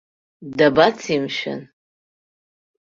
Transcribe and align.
Дабацеи, 0.57 1.19
мшәан! 1.23 1.61